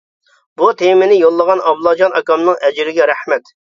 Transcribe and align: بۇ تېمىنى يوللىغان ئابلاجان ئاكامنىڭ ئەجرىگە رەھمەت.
بۇ 0.61 0.69
تېمىنى 0.79 1.19
يوللىغان 1.21 1.63
ئابلاجان 1.69 2.19
ئاكامنىڭ 2.21 2.63
ئەجرىگە 2.67 3.15
رەھمەت. 3.17 3.59